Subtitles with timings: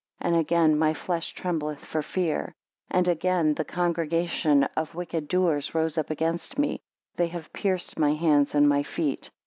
[0.19, 2.45] And again, My flesh trembleth for fear.
[2.91, 6.81] 19 And again, the congregation of wicked doers rose up against me,
[7.17, 9.29] (They have pierced my hands and my feet).